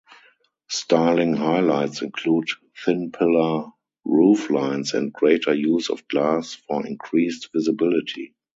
Styling 0.67 1.35
highlights 1.35 2.01
include 2.01 2.47
thin-pillar 2.75 3.67
rooflines 4.03 4.95
and 4.95 5.13
greater 5.13 5.53
use 5.53 5.91
of 5.91 6.07
glass 6.07 6.55
for 6.55 6.87
increased 6.87 7.49
visibility. 7.53 8.33